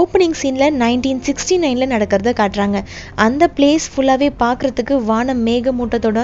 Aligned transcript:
Opening 0.00 0.36
சீனில் 0.40 0.74
nineteen 0.82 1.20
sixty 1.26 1.56
நைனில் 1.64 1.90
நடக்கிறத 1.92 2.30
காட்டுறாங்க. 2.40 2.78
அந்த 3.26 3.48
பிளேஸ் 3.56 3.86
ஃபுல்லாகவே 3.92 4.28
பார்க்குறதுக்கு 4.42 4.94
வானம் 5.10 5.42
மேகமூட்டத்தோட 5.48 6.20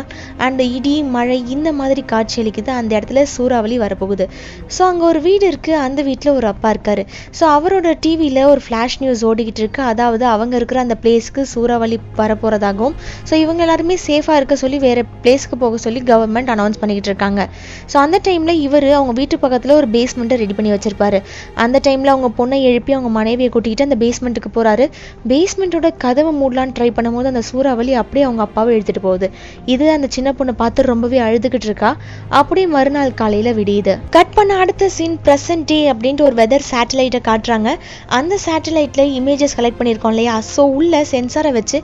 அண்ட் 0.47 0.63
இடி 0.77 0.95
மழை 1.17 1.39
இந்த 1.55 1.69
மாதிரி 1.81 2.03
காட்சி 2.13 2.37
அளிக்குது. 2.43 2.71
அந்த 2.81 2.91
இடத்துல 2.99 3.23
சூறாவளி 3.35 3.79
வரப்போகுது. 3.85 4.27
ஸோ 4.77 4.83
அங்கே 4.91 5.05
ஒரு 5.11 5.23
வீடு 5.29 5.45
இருக்குது 5.53 5.79
அந்த 5.87 6.01
வீட்டில் 6.09 6.35
ஒரு 6.39 6.49
அப்பா 6.53 6.71
இருக்காரு. 6.75 7.05
ஸோ 7.41 7.45
அவரோட 7.57 7.95
டிவியில் 8.07 8.43
ஒரு 8.53 8.63
ஃப்ளாஷ் 8.67 8.99
நியூஸ் 9.05 9.25
ஓடிக்கிட்டு 9.31 9.63
இருக்கு. 9.65 9.83
அதாவது 9.93 10.27
அவங்க 10.35 10.57
இருக்கிற 10.61 10.81
அந்த 10.87 10.99
பிளேஸ்க்கு 11.05 11.45
சூறாவளி 11.55 11.99
வரப்போகிறதாகவும் 12.23 12.97
ஸோ 13.31 13.35
இவங்க 13.45 13.63
எல்லாருமே 13.67 13.99
சேஃபாக 14.09 14.39
இருக்க 14.41 14.57
சொல்லி 14.65 14.81
வேறு 14.87 15.05
பிளேஸ்க்கு 15.25 15.59
போக 15.65 15.79
சொல்லி 15.87 16.03
கவர்மெண்ட் 16.13 16.53
அனௌன்ஸ் 16.57 16.81
பண்ணிக்கிட்டு 16.81 17.13
இருக்காங்க. 17.13 17.41
ஸோ 17.93 17.97
அந்த 18.05 18.17
டைமில் 18.29 18.61
இவர் 18.67 18.89
அவங்க 18.99 19.13
வீட்டு 19.21 19.39
பக்கத்தில் 19.45 19.77
ஒரு 19.81 19.89
பேஸ்மெண்ட்டை 19.97 20.39
ரெடி 20.43 20.55
பண்ணி 20.59 20.73
வச்சிருப்பாரு. 20.75 21.21
அந்த 21.65 21.77
டைமில் 21.87 22.13
அவங்க 22.15 22.31
பொண்ணை 22.41 22.61
எழுப்பி 22.71 22.93
அவங்க 22.97 23.11
மனைவியை 23.19 23.48
கூட்டிகிட்டு 23.55 23.87
அந்த 23.87 23.99
பேஸ்மெண்ட்டுக்கு 24.03 24.51
போகிறாரு 24.57 24.85
பேஸ்மெண்ட்டோட 25.33 25.91
கதவை 26.05 26.33
மூடலான்னு 26.41 26.75
ட்ரை 26.79 26.91
பண்ணும்போது 26.97 27.31
அந்த 27.33 27.43
சூறாவளி 27.51 27.95
அப்படியே 28.03 28.27
அவங்க 28.29 28.43
அப்பாவை 28.47 28.71
எடுத்துகிட்டு 28.77 29.05
போகுது. 29.09 29.29
இது 29.75 29.87
அந்த 29.97 30.09
சின்ன 30.17 30.35
பொண்ணை 30.39 30.55
பார்த்து 30.63 30.89
ரொம்பவே 30.93 31.21
அழுதுகிட்டு 31.27 31.69
இருக்கா. 31.71 31.93
அப்படியே 32.41 32.67
மறுநாள் 32.77 33.17
காலையில் 33.23 33.53
விடியுது. 33.61 33.95
கட் 34.19 34.35
பண்ண 34.39 34.59
அடுத்த 34.65 34.91
சீன் 34.99 35.19
ப்ரெசன்ட் 35.27 35.69
டே 35.73 35.81
அப்படின்ட்டு 35.93 36.27
ஒரு 36.29 36.37
வெதர் 36.43 36.69
சேட்டலைட்டை 36.73 37.23
காட்டுறாங்க. 37.31 37.71
அந்த 38.19 38.39
சேட்டலைட்டில் 38.47 39.15
இமேஜஸ் 39.21 39.59
கலெக்ட் 39.61 39.81
பண்ணியிருக்கோம் 39.81 40.15
இல்லையா? 40.17 40.37
ஸோ 40.55 40.65
உள்ள 40.79 41.03
சென்சாரை 41.15 41.53
வச்சு 41.59 41.81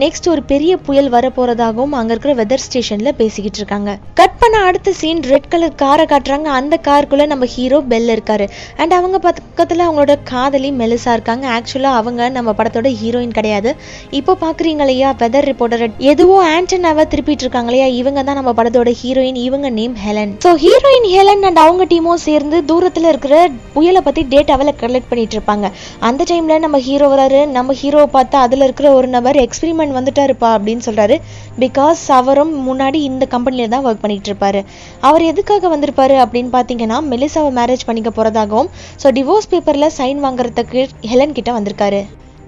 நெக்ஸ்ட் 0.00 0.26
ஒரு 0.32 0.42
பெரிய 0.50 0.72
புயல் 0.84 1.08
வர 1.14 1.26
போறதாகவும் 1.36 1.94
அங்க 1.98 2.12
இருக்கிற 2.14 2.32
வெதர் 2.38 2.62
ஸ்டேஷன்ல 2.64 3.10
பேசிக்கிட்டு 3.18 3.58
இருக்காங்க. 3.60 3.90
கட் 4.20 4.38
பண்ண 4.42 4.56
அடுத்த 4.68 4.92
சீன் 5.00 5.20
ரெட் 5.32 5.48
கலர் 5.52 5.74
காரை 5.82 6.04
காட்டுறாங்க. 6.12 6.48
அந்த 6.58 6.74
காருக்குள்ள 6.86 7.24
நம்ம 7.32 7.46
ஹீரோ 7.54 7.78
பெல் 7.90 8.08
இருக்காரு. 8.14 8.46
அண்ட் 8.82 8.94
அவங்க 8.98 9.18
பக்கத்துல 9.26 9.84
அவங்களோட 9.86 10.14
காதலி 10.30 10.70
மெலிசா 10.80 11.12
இருக்காங்க. 11.16 11.44
ஆக்சுவலா 11.56 11.90
அவங்க 12.00 12.28
நம்ம 12.36 12.54
படத்தோட 12.60 12.92
ஹீரோயின் 13.00 13.34
கிடையாது. 13.38 13.72
இப்போ 14.20 14.36
பாக்குறீங்க 14.44 14.86
இல்லையா 14.86 15.10
வெதர் 15.22 15.48
ரிப்போர்ட்டர் 15.50 15.84
எதுவோ 16.12 16.38
ஆண்டனாவை 16.54 17.06
திருப்பிட்டு 17.14 17.46
இருக்காங்க 17.46 17.70
இல்லையா 17.72 17.88
இவங்க 18.00 18.22
தான் 18.30 18.40
நம்ம 18.40 18.54
படத்தோட 18.60 18.94
ஹீரோயின் 19.02 19.42
இவங்க 19.46 19.70
name 19.80 19.98
Helen 20.06 20.34
so 20.46 20.52
heroine 20.64 21.10
Helen 21.16 21.46
and 21.50 21.62
அவங்க 21.66 21.86
டீமும் 21.92 22.24
சேர்ந்து 22.28 22.58
தூரத்துல 22.72 23.12
இருக்கிற 23.14 23.34
புயலை 23.76 24.02
பத்தி 24.08 24.24
டேட்டாவில் 24.34 24.72
கலெக்ட் 24.84 25.10
பண்ணிட்டு 25.12 25.36
இருப்பாங்க. 25.38 25.66
அந்த 26.10 26.22
டைம்ல 26.32 26.58
நம்ம 26.66 26.82
ஹீரோ 26.88 27.06
வராரு. 27.14 27.42
நம்ம 27.58 27.78
ஹீரோவை 27.82 28.10
பார்த்தா 28.18 28.40
அதுல 28.48 28.64
இருக்கிற 28.70 28.88
ஒரு 28.98 29.10
நபர் 29.18 29.40
எக்ஸ்பிரிமெண்ட் 29.46 29.80
வந்துட்டாருப்பா 29.90 30.50
அப்படின்னு 30.56 30.86
சொல்றாரு. 30.86 31.16
பிகாஸ் 31.58 32.02
அவரும் 32.18 32.52
முன்னாடி 32.68 33.00
இந்த 33.10 33.26
கம்பெனில 33.26 33.68
தான் 33.68 33.84
ஒர்க் 33.84 34.02
பண்ணிட்டு 34.04 34.30
இருப்பாரு 34.32 34.62
அவர் 35.00 35.22
எதுக்காக 35.22 35.68
வந்திருப்பாரு 35.76 36.16
அப்படின்னு 36.24 36.52
பார்த்தீங்கன்னா 36.56 37.00
மெலிசாவை 37.12 37.52
மேரேஜ் 37.60 37.86
பண்ணிக்க 37.90 38.12
போறதாகவும் 38.18 38.70
ஸோ 39.04 39.08
டிவோர்ஸ் 39.18 39.52
பேப்பர்ல 39.52 39.88
சைன் 39.98 40.20
வாங்குறதுக்கு 40.26 40.82
ஹெலன் 41.12 41.32
கிட்ட 41.32 41.52
வந்திருக்காரு. 41.60 42.02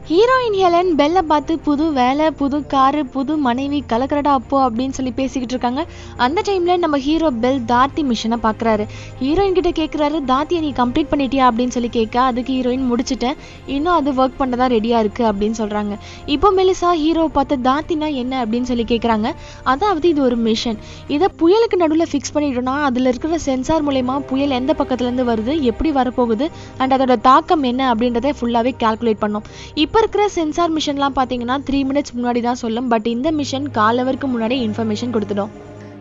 ஹீரோயின் 0.09 0.57
ஹெலன் 0.63 0.91
பெல்லை 0.97 1.21
பார்த்து 1.29 1.53
புது 1.67 1.85
வேலை 1.99 2.25
புது 2.39 2.59
காரு 2.73 3.03
புது 3.13 3.35
மனைவி 3.45 3.79
கலக்கரடா 3.93 4.33
அப்போ 4.39 4.57
அப்படின்னு 4.65 4.97
சொல்லி 4.97 5.13
பேசிக்கிட்டு 5.21 5.55
இருக்காங்க. 5.55 5.83
அந்த 6.25 6.43
டைம்ல 6.49 6.75
நம்ம 6.83 6.97
ஹீரோ 7.05 7.29
பெல் 7.45 7.61
தாத்தி 7.71 8.03
மிஷனை 8.11 8.39
பார்க்குறாரு. 8.43 8.85
ஹீரோயின் 9.21 9.57
கிட்ட 9.59 9.71
கேட்குறாரு 9.79 10.19
தார்த்தியை 10.31 10.61
நீ 10.65 10.73
கம்ப்ளீட் 10.81 11.09
பண்ணிட்டியா? 11.13 11.45
அப்படின்னு 11.51 11.75
சொல்லி 11.77 11.91
கேட்க 11.97 12.19
அதுக்கு 12.31 12.53
ஹீரோயின் 12.57 12.85
முடிச்சுட்டேன். 12.91 13.39
இன்னும் 13.77 13.95
அது 14.01 14.13
ஒர்க் 14.21 14.37
பண்ணதான் 14.43 14.73
ரெடியா 14.77 15.01
இருக்கு 15.05 15.25
அப்படின்னு 15.31 15.59
சொல்றாங்க. 15.63 15.97
இப்போ 16.35 16.51
மெலிசா 16.59 16.91
ஹீரோ 17.05 17.25
பார்த்து 17.39 17.59
தார்த்தினா 17.69 18.11
என்ன? 18.25 18.35
அப்படின்னு 18.45 18.71
சொல்லி 18.73 18.87
கேட்குறாங்க 18.93 19.33
அதாவது 19.75 20.07
இது 20.13 20.23
ஒரு 20.29 20.39
மிஷன் 20.49 20.79
இதை 21.17 21.31
புயலுக்கு 21.43 21.81
நடுவில் 21.85 22.11
ஃபிக்ஸ் 22.13 22.35
பண்ணிட்டோம்னா 22.37 22.77
அதில் 22.91 23.11
இருக்கிற 23.13 23.41
சென்சார் 23.49 23.87
மூலயமா 23.89 24.19
புயல் 24.33 24.57
எந்த 24.61 24.75
பக்கத்துலேருந்து 24.83 25.29
வருது 25.33 25.55
எப்படி 25.73 25.93
வரப்போகுது 26.01 26.49
அண்ட் 26.83 26.97
அதோட 26.99 27.19
தாக்கம் 27.31 27.67
என்ன 27.73 27.91
அப்படின்றத 27.95 28.37
ஃபுல்லாகவே 28.41 28.75
கால்குலேட் 28.85 29.25
பண்ணோம். 29.27 29.49
இப்போ 29.85 29.94
இருக்கிற 30.01 30.25
சென்சார் 30.39 30.73
மிஷன்லாம் 30.77 31.17
பார்த்தீங்கன்னா 31.19 31.57
த்ரீ 31.69 31.79
மினிட்ஸ் 31.91 32.17
முன்னாடி 32.17 32.41
தான் 32.49 32.61
சொல்லும். 32.65 32.89
பட் 32.93 33.07
இந்த 33.17 33.29
மிஷன் 33.41 33.69
கால் 33.79 34.01
ஹவருக்கு 34.03 34.29
முன்னாடி 34.35 34.57
இன்ஃபர்மேஷன் 34.67 35.15
கொடுத்துடும். 35.17 35.53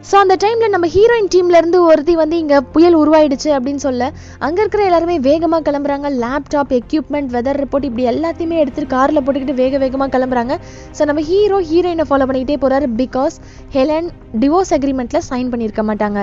ஸோ 0.10 0.16
அந்த 0.22 0.36
டைமில் 0.44 0.74
நம்ம 0.74 0.88
ஹீரோயின் 0.96 1.30
டீம்ல 1.34 1.60
இருந்து 1.62 1.80
ஒருத்தி 1.90 2.14
வந்து 2.22 2.38
இங்கே 2.44 2.58
புயல் 2.74 2.98
உருவாயிடுச்சு 3.02 3.50
அப்படின்னு 3.58 3.84
சொல்ல 3.86 4.10
அங்கே 4.46 4.62
இருக்கிற 4.64 4.82
எல்லாருமே 4.90 5.16
வேகமாக 5.28 5.64
கிளம்புறாங்க. 5.68 6.10
லேப்டாப் 6.24 6.74
எக்யூப்மெண்ட் 6.80 7.32
வெதர் 7.36 7.62
ரிப்போர்ட் 7.64 7.88
இப்படி 7.90 8.06
எல்லாத்தையுமே 8.14 8.60
எடுத்துட்டு 8.64 8.94
காரில் 8.96 9.24
போட்டுக்கிட்டு 9.26 9.60
வேக 9.64 9.78
வேகமாக 9.86 10.12
கிளம்புறாங்க. 10.18 10.56
ஸோ 11.00 11.08
நம்ம 11.10 11.24
ஹீரோ 11.32 11.60
ஹீரோயினை 11.72 12.08
ஃபாலோ 12.12 12.28
பண்ணிக்கிட்டே 12.30 12.62
போகிறாரு 12.64 12.90
பிகாஸ் 13.02 13.38
ஹெலன் 13.78 14.10
டிவோர்ஸ் 14.44 14.74
அக்ரிமெண்ட்டில் 14.80 15.28
சைன் 15.32 15.52
பண்ணியிருக்க 15.54 15.86
மாட்டாங்க. 15.92 16.22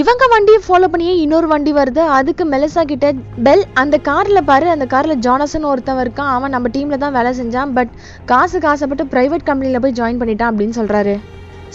இவங்க 0.00 0.24
வண்டியை 0.32 0.58
ஃபாலோ 0.66 0.86
பண்ணியே 0.92 1.14
இன்னொரு 1.22 1.46
வண்டி 1.50 1.72
வருது. 1.78 2.02
அதுக்கு 2.18 2.44
மெலசா 2.52 2.82
கிட்ட 2.92 3.06
பெல் 3.46 3.64
அந்த 3.82 3.96
காரில் 4.08 4.46
பாரு 4.50 4.66
அந்த 4.74 4.86
காரில் 4.94 5.22
ஜானசன் 5.26 5.66
ஒருத்தன் 5.70 6.00
இருக்கான். 6.04 6.30
அவன் 6.36 6.54
நம்ம 6.54 6.68
டீமில் 6.76 7.02
தான் 7.02 7.16
வேலை 7.18 7.32
செஞ்சான். 7.40 7.72
பட் 7.78 7.92
காசு 8.32 8.58
காசப்பட்டு 8.66 9.04
ப்ரைவேட் 9.14 9.48
கம்பெனியில் 9.50 9.82
போய் 9.86 9.98
ஜாயின் 10.00 10.20
பண்ணிட்டான் 10.22 10.52
அப்படின்னு 10.52 10.78
சொல்கிறாரு 10.80 11.14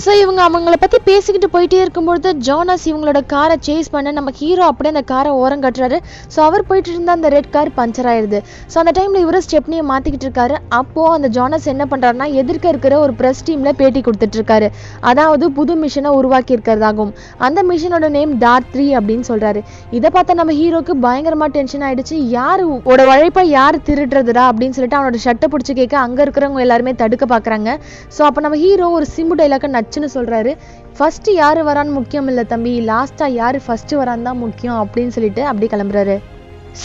ஸோ 0.03 0.11
இவங்க 0.23 0.41
அவங்கள 0.47 0.75
பற்றி 0.81 0.97
பேசிக்கிட்டு 1.07 1.47
போயிட்டே 1.53 1.77
இருக்கும்பொழுது 1.83 2.29
ஜோனஸ் 2.47 2.83
இவங்களோட 2.89 3.19
காரை 3.31 3.55
சேஸ் 3.67 3.87
பண்ண 3.93 4.11
நம்ம 4.17 4.31
ஹீரோ 4.39 4.63
அப்படியே 4.71 4.91
அந்த 4.93 5.01
காரை 5.11 5.31
ஓரம் 5.43 5.63
கட்டுறாரு. 5.63 5.97
ஸோ 6.33 6.39
அவர் 6.47 6.63
போயிட்டு 6.69 6.89
இருந்த 6.93 7.11
அந்த 7.17 7.27
ரெட் 7.35 7.49
கார் 7.55 7.71
பஞ்சர் 7.79 8.07
ஆயிடுது. 8.11 8.39
ஸோ 8.71 8.75
அந்த 8.81 8.91
டைமில் 8.97 9.21
இவரும் 9.23 9.43
ஸ்டெப்னியை 9.45 9.83
மாற்றிக்கிட்டு 9.91 10.27
இருக்காரு. 10.27 10.55
அப்போது 10.79 11.13
அந்த 11.17 11.29
ஜோனஸ் 11.37 11.65
என்ன 11.73 11.85
பண்ணுறாருனா 11.91 12.27
எதிர்க்க 12.41 12.73
இருக்கிற 12.73 12.99
ஒரு 13.05 13.15
ப்ரெஸ் 13.21 13.41
டீமில் 13.47 13.77
பேட்டி 13.79 14.03
கொடுத்துட்டு 14.07 14.37
இருக்காரு. 14.39 14.69
அதாவது 15.11 15.47
புது 15.57 15.75
மிஷினை 15.83 16.11
உருவாக்கி 16.19 16.55
இருக்கிறதாகும் 16.57 17.11
அந்த 17.47 17.63
மிஷினோட 17.71 18.09
நேம் 18.17 18.35
டார் 18.45 18.69
த்ரீ 18.75 18.85
அப்படின்னு 18.99 19.27
சொல்கிறாரு 19.31 19.63
இதை 19.99 20.11
பார்த்தா 20.17 20.37
நம்ம 20.41 20.55
ஹீரோக்கு 20.59 20.95
பயங்கரமாக 21.07 21.51
டென்ஷன் 21.57 21.87
ஆயிடுச்சு. 21.89 22.17
யார் 22.37 22.65
ஓட 22.91 22.99
உழைப்பை 23.13 23.45
யார் 23.57 23.81
திருடுறதுடா 23.89 24.45
அப்படின்னு 24.51 24.77
சொல்லிட்டு 24.79 24.99
அவனோட 24.99 25.23
ஷர்ட்டை 25.25 25.49
பிடிச்சி 25.55 25.75
கேட்க 25.81 25.97
அங்கே 26.05 26.23
இருக்கிறவங்க 26.27 26.65
எல்லாருமே 26.67 26.95
தடுக்க 27.03 27.25
பார்க்குறாங்க. 27.35 27.69
ஸோ 28.17 28.23
அப்போ 28.29 28.39
நம்ம 28.47 28.61
ஹீரோ 28.65 28.93
ஒரு 28.99 29.07
சிம்பு 29.17 29.37
டைலாக 29.41 29.73
டச்சுன்னு 29.87 30.09
சொல்கிறாரு 30.13 30.53
ஃபர்ஸ்ட் 30.97 31.29
யார் 31.31 31.65
வரான்னு 31.65 31.91
முக்கியம் 31.91 32.27
இல்லை 32.27 32.43
தம்பி. 32.43 32.87
லாஸ்ட்டாக 32.87 33.37
யார் 33.41 33.57
ஃபர்ஸ்ட் 33.65 33.93
வரான்னு 33.95 34.21
தான் 34.21 34.37
முக்கியம் 34.37 34.79
அப்படின்னு 34.83 35.07
சொல்லிட்டு 35.07 35.45
அப்படியே 35.45 35.71
கிளம்புறாரு. 35.75 36.17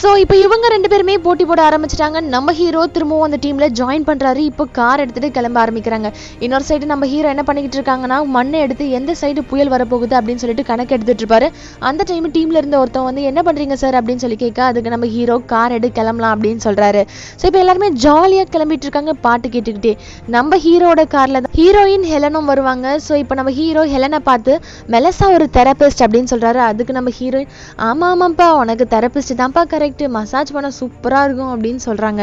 ஸோ 0.01 0.09
இப்போ 0.23 0.35
இவங்க 0.45 0.67
ரெண்டு 0.73 0.89
பேருமே 0.91 1.15
போட்டி 1.25 1.45
போட 1.49 1.61
ஆரம்பிச்சிட்டாங்க. 1.69 2.19
நம்ம 2.35 2.53
ஹீரோ 2.59 2.83
திரும்பவும் 2.95 3.27
அந்த 3.27 3.39
டீம்ல 3.45 3.67
ஜாயின் 3.79 4.07
பண்றாரு. 4.09 4.41
இப்போ 4.51 4.65
கார் 4.79 5.03
எடுத்துட்டு 5.05 5.29
கிளம்ப 5.37 5.59
ஆரம்பிக்கிறாங்க. 5.63 6.09
இன்னொரு 6.45 6.65
சைடு 6.69 6.87
நம்ம 6.93 7.07
ஹீரோ 7.13 7.29
என்ன 7.35 7.43
பண்ணிக்கிட்டு 7.49 7.79
இருக்காங்கன்னா 7.79 8.19
மண்ணை 8.37 8.59
எடுத்து 8.67 8.85
எந்த 8.99 9.15
சைடு 9.21 9.43
புயல் 9.51 9.71
வரப்போகுது 9.75 10.15
அப்படின்னு 10.19 10.43
சொல்லிட்டு 10.45 10.65
கணக்கு 10.71 10.95
எடுத்துட்டு 10.97 11.23
இருப்பாரு. 11.25 11.49
அந்த 11.89 12.07
டைம் 12.11 12.29
டீம்ல 12.37 12.61
இருந்த 12.63 12.79
ஒருத்தன் 12.83 13.07
வந்து 13.09 13.25
என்ன 13.31 13.43
பண்றீங்க 13.49 13.77
சார் 13.83 13.99
அப்படின்னு 14.01 14.25
சொல்லி 14.25 14.39
கேட்க 14.45 14.63
அதுக்கு 14.71 14.95
நம்ம 14.95 15.09
ஹீரோ 15.17 15.37
கார் 15.53 15.75
எடு 15.79 15.91
கிளம்பலாம் 15.99 16.35
அப்படின்னு 16.37 16.65
சொல்றாரு. 16.67 17.03
ஸோ 17.41 17.45
இப்போ 17.51 17.61
எல்லாருமே 17.65 17.91
ஜாலியா 18.07 18.47
கிளம்பிட்டு 18.55 18.89
இருக்காங்க. 18.89 19.15
பாட்டு 19.27 19.49
கேட்டுக்கிட்டே. 19.57 19.95
நம்ம 20.37 20.61
ஹீரோட 20.67 21.05
கார்ல 21.17 21.43
தான் 21.47 21.57
ஹீரோயின் 21.61 22.09
ஹெலனும் 22.13 22.51
வருவாங்க. 22.53 22.97
ஸோ 23.09 23.13
இப்போ 23.23 23.37
நம்ம 23.41 23.55
ஹீரோ 23.61 23.85
ஹெலனை 23.95 24.23
பார்த்து 24.31 24.55
மெலசா 24.97 25.29
ஒரு 25.37 25.49
தெரபிஸ்ட் 25.59 26.05
அப்படின்னு 26.07 26.33
சொல்றாரு. 26.35 26.63
அதுக்கு 26.71 26.99
நம்ம 27.01 27.13
ஹீரோயின் 27.21 27.53
ஆமா 27.91 28.09
ஆமாப்பா 28.17 28.49
உனக்கு 28.65 28.87
தெரபிஸ்ட் 28.97 29.39
தான்ப்பா 29.43 29.65
கரெக்ட் 29.83 30.07
மசாஜ் 30.21 30.57
பண்ண 30.57 30.71
சூப்பரா 30.81 31.21
இருக்கும் 31.29 31.53
அப்படின்னு 31.57 31.83
சொல்றாங்க. 31.91 32.23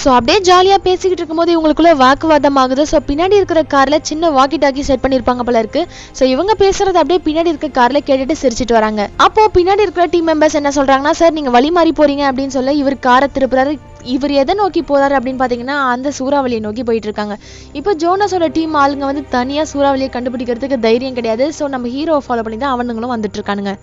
ஸோ 0.00 0.08
அப்படியே 0.16 0.38
ஜாலியாக 0.48 0.80
பேசிக்கிட்டு 0.84 1.20
இருக்கும்போது 1.20 1.50
இவங்களுக்குள்ள 1.54 1.92
வாக்குவாதம் 2.02 2.58
ஆகுது. 2.62 2.82
ஸோ 2.90 2.96
பின்னாடி 3.08 3.34
இருக்கிற 3.38 3.60
காரில் 3.72 3.96
சின்ன 4.10 4.30
வாக்கி 4.36 4.58
டாக்கி 4.64 4.82
செட் 4.88 5.02
பண்ணியிருப்பாங்க 5.04 5.44
போல 5.46 5.60
இருக்கு. 5.62 5.82
ஸோ 6.18 6.22
இவங்க 6.32 6.52
பேசுறது 6.60 7.00
அப்படியே 7.00 7.20
பின்னாடி 7.26 7.50
இருக்க 7.52 7.68
காரில் 7.78 8.04
கேட்டுட்டு 8.08 8.36
சிரிச்சிட்டு 8.42 8.76
வராங்க. 8.78 9.04
அப்போ 9.26 9.44
பின்னாடி 9.56 9.84
இருக்கிற 9.86 10.06
டீம் 10.14 10.28
மெம்பர்ஸ் 10.30 10.58
என்ன 10.60 10.72
சொல்றாங்கன்னா 10.78 11.14
சார் 11.20 11.36
நீங்கள் 11.38 11.56
வழி 11.56 11.70
மாறி 11.78 11.92
போறீங்க 12.00 12.24
அப்படின்னு 12.30 12.56
சொல்ல 12.58 12.74
இவர் 12.82 12.98
காரை 13.08 13.28
திருப்புறாரு. 13.36 13.72
இவர் 14.16 14.34
எதை 14.42 14.54
நோக்கி 14.62 14.82
போறாரு 14.90 15.16
அப்படின்னு 15.18 15.40
பார்த்தீங்கன்னா 15.42 15.78
அந்த 15.94 16.12
சூறாவளியை 16.18 16.60
நோக்கி 16.66 16.84
போயிட்டு 16.90 17.10
இருக்காங்க. 17.10 17.36
இப்போ 17.80 17.94
ஜோனஸோட 18.04 18.48
டீம் 18.58 18.76
ஆளுங்க 18.82 19.06
வந்து 19.12 19.24
தனியாக 19.36 19.70
சூறாவளியை 19.72 20.10
கண்டுபிடிக்கிறதுக்கு 20.18 20.78
தைரியம் 20.88 21.18
கிடையாது. 21.18 21.46
ஸோ 21.58 21.66
நம்ம 21.76 21.88
ஹீரோவை 21.96 22.24
ஃபாலோ 22.28 22.44
பண்ணி 22.46 22.60
தான் 22.64 22.74
அவனுங்களும் 22.76 23.14
வந்துட்டு 23.16 23.38
இருக்கானுங்க. 23.40 23.74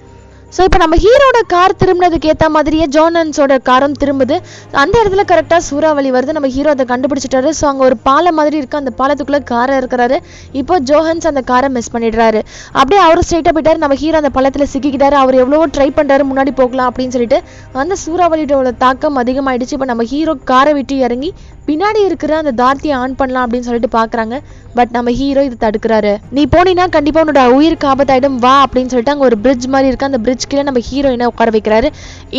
ஸோ 0.55 0.61
இப்போ 0.67 0.79
நம்ம 0.81 0.95
ஹீரோட 1.03 1.39
கார் 1.53 1.73
திரும்பினதுக்கு 1.79 2.29
ஏற்ற 2.31 2.45
மாதிரியே 2.55 2.85
ஜோனன்ஸோட 2.95 3.53
காரும் 3.69 3.95
திரும்புது. 4.01 4.35
அந்த 4.81 4.93
இடத்துல 5.01 5.23
கரெக்டாக 5.31 5.61
சூறாவளி 5.69 6.09
வருது. 6.15 6.35
நம்ம 6.37 6.49
ஹீரோ 6.53 6.69
அதை 6.75 6.85
கண்டுபிடிச்சிட்டாரு. 6.91 7.49
ஸோ 7.59 7.65
அங்கே 7.69 7.83
ஒரு 7.87 7.97
பாலம் 8.07 8.37
மாதிரி 8.39 8.57
இருக்கு. 8.61 8.79
அந்த 8.81 8.91
பாலத்துக்குள்ளே 8.99 9.41
காரை 9.51 9.73
இருக்கிறாரு. 9.81 10.17
இப்போ 10.61 10.77
ஜோஹன்ஸ் 10.91 11.27
அந்த 11.31 11.41
காரை 11.51 11.69
மிஸ் 11.77 11.91
பண்ணிடுறாரு. 11.95 12.41
அப்படியே 12.79 13.01
அவரும் 13.07 13.27
ஸ்ட்ரைட்டாக 13.27 13.53
போயிட்டார். 13.57 13.81
நம்ம 13.83 13.97
ஹீரோ 14.03 14.17
அந்த 14.21 14.31
பள்ளத்தில் 14.37 14.69
சிக்கிக்கிட்டாரு. 14.75 15.17
அவர் 15.23 15.41
எவ்வளவோ 15.43 15.67
ட்ரை 15.77 15.89
பண்ணுறாரு 15.99 16.25
முன்னாடி 16.31 16.53
போகலாம் 16.61 16.89
அப்படின்னு 16.91 17.15
சொல்லிட்டு 17.17 17.39
அந்த 17.83 17.97
சூறாவளியோட 18.05 18.71
தாக்கம் 18.85 19.19
அதிகமாயிடுச்சு. 19.23 19.77
இப்போ 19.79 19.89
நம்ம 19.93 20.05
ஹீரோ 20.13 20.35
காரை 20.53 20.73
விட்டு 20.79 20.97
இறங்கி 21.07 21.31
பின்னாடி 21.67 22.01
இருக்கிற 22.09 22.31
அந்த 22.41 22.53
தார்த்தியை 22.61 22.95
ஆன் 23.03 23.15
பண்ணலாம் 23.21 23.45
அப்படின்னு 23.45 23.67
சொல்லிட்டு 23.67 23.91
பார்க்குறாங்க 23.97 24.35
பட் 24.77 24.91
நம்ம 24.95 25.11
ஹீரோ 25.19 25.41
இதை 25.47 25.57
தடுக்கிறாரு. 25.63 26.11
நீ 26.35 26.41
போனீங்கன்னா 26.53 26.85
கண்டிப்பாக 26.95 27.23
உன்னோட 27.25 27.43
உயிருக்கு 27.57 27.87
ஆபத்தாயிடும் 27.93 28.37
வா 28.43 28.53
அப்படின்னு 28.65 28.91
சொல்லிட்டு 28.91 29.13
அங்கே 29.13 29.25
ஒரு 29.29 29.37
பிரிட்ஜ் 29.45 29.67
மாதிரி 29.73 29.89
இருக்கு. 29.91 30.09
அந்த 30.09 30.19
பிரிட்ஜ் 30.25 30.45
கீழே 30.51 30.63
நம்ம 30.67 30.81
ஹீரோயினை 30.89 31.27
உட்கார 31.31 31.51
வைக்கிறாரு. 31.55 31.89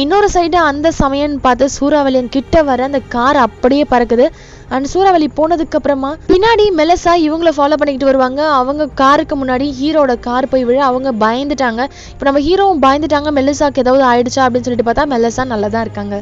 இன்னொரு 0.02 0.28
சைடு 0.36 0.58
அந்த 0.70 0.92
சமயம்னு 1.00 1.40
பார்த்து 1.46 1.68
சூறாவளியன் 1.78 2.32
கிட்ட 2.36 2.62
வர 2.70 2.86
அந்த 2.90 3.00
கார் 3.16 3.40
அப்படியே 3.46 3.86
பறக்குது. 3.92 4.28
அண்ட் 4.76 4.88
சூறாவளி 4.92 5.28
போனதுக்கு 5.36 5.76
அப்புறமா 5.78 6.10
பின்னாடி 6.32 6.64
மெலசா 6.80 7.12
இவங்கள 7.26 7.50
ஃபாலோ 7.58 7.76
பண்ணிக்கிட்டு 7.80 8.10
வருவாங்க. 8.10 8.40
அவங்க 8.60 8.90
காருக்கு 9.02 9.36
முன்னாடி 9.42 9.68
ஹீரோட 9.78 10.14
கார் 10.26 10.50
போய் 10.52 10.66
விழ 10.70 10.80
அவங்க 10.90 11.10
பயந்துட்டாங்க. 11.24 11.82
இப்போ 12.12 12.26
நம்ம 12.30 12.42
ஹீரோவும் 12.48 12.84
பயந்துட்டாங்க. 12.86 13.30
மெலசாக்கு 13.38 13.84
ஏதாவது 13.84 14.04
ஆயிடுச்சா 14.10 14.44
அப்படின்னு 14.46 14.68
சொல்லிட்டு 14.68 14.88
பார்த்தா 14.90 15.10
மெலசா 15.14 15.44
நல்லா 15.54 15.70
தான் 15.76 15.86
இருக்காங்க. 15.88 16.18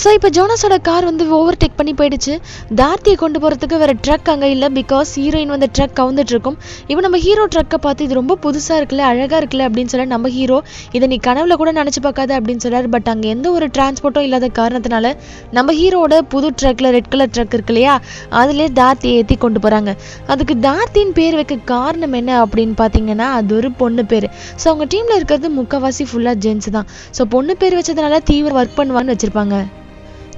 ஸோ 0.00 0.08
இப்போ 0.16 0.28
ஜோனஸோட 0.36 0.76
கார் 0.88 1.04
வந்து 1.08 1.24
ஓவர் 1.36 1.58
டேக் 1.62 1.76
பண்ணி 1.80 1.92
போயிடுச்சு. 1.98 2.32
தார்த்தியை 2.80 3.16
கொண்டு 3.22 3.38
போகிறதுக்கு 3.42 3.76
வேறு 3.82 3.94
ட்ரக் 4.04 4.28
அங்கே 4.32 4.48
இல்லை 4.54 4.68
பிகாஸ் 4.78 5.10
ஹீரோயின் 5.20 5.52
வந்து 5.54 5.68
ட்ரக் 5.76 5.94
கவுந்துட்டு 6.00 6.32
இருக்கும் 6.34 6.56
இப்போ 6.90 7.02
நம்ம 7.06 7.18
ஹீரோ 7.26 7.44
ட்ரக்கை 7.54 7.78
பார்த்து 7.84 8.06
இது 8.06 8.14
ரொம்ப 8.20 8.34
புதுசாக 8.44 8.78
இருக்குல்ல 8.80 9.04
அழகாக 9.10 9.38
இருக்குல்ல 9.42 9.66
அப்படின்னு 9.68 9.92
சொல்ல 9.92 10.06
நம்ம 10.14 10.30
ஹீரோ 10.38 10.58
இதை 10.96 11.08
நீ 11.12 11.18
கனவுல 11.28 11.56
கூட 11.62 11.72
நினச்சி 11.80 12.02
பார்க்காத 12.06 12.32
அப்படின்னு 12.38 12.64
சொல்கிறார் 12.64 12.88
பட் 12.94 13.08
அங்கே 13.12 13.28
எந்த 13.34 13.46
ஒரு 13.58 13.68
டிரான்ஸ்போர்ட்டும் 13.76 14.26
இல்லாத 14.28 14.50
காரணத்தினால 14.60 15.12
நம்ம 15.58 15.76
ஹீரோட 15.80 16.18
புது 16.34 16.50
ட்ரக்கில் 16.62 16.90
ரெட் 16.96 17.10
கலர் 17.14 17.32
ட்ரக் 17.36 17.54
இருக்கு 17.58 17.74
இல்லையா 17.74 17.94
அதிலே 18.40 18.68
தார்த்தியை 18.80 19.14
ஏற்றி 19.20 19.38
கொண்டு 19.44 19.62
போகிறாங்க 19.66 19.92
அதுக்கு 20.34 20.56
தார்த்தின் 20.66 21.14
பேர் 21.20 21.38
வைக்க 21.40 21.60
காரணம் 21.72 22.18
என்ன 22.20 22.32
அப்படின்னு 22.44 22.76
பார்த்தீங்கன்னா 22.82 23.28
அது 23.38 23.56
ஒரு 23.60 23.70
பொண்ணு 23.82 24.04
பேர். 24.12 24.28
ஸோ 24.60 24.66
அவங்க 24.72 24.88
டீமில் 24.94 25.18
இருக்கிறது 25.18 25.48
முக்கால்வாசி 25.60 26.06
ஃபுல்லாக 26.10 26.42
ஜென்ஸ் 26.46 26.70
தான். 26.78 26.90
ஸோ 27.18 27.24
பொண்ணு 27.36 27.54
பேர் 27.62 27.78
வச்சதுனால 27.80 28.20
தீவிர 28.32 28.54
ஒர்க் 28.60 28.78
பண்ணுவான்னு 28.80 29.14
வச்சுருப்பாங்க. 29.14 29.56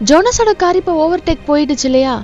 ஜோனஸோட 0.08 0.50
கார் 0.62 0.78
இப்போ 0.78 0.94
ஓவர் 1.02 1.22
டேக் 1.26 1.46
போயிடுச்சு 1.46 1.86
இல்லையா? 1.88 2.14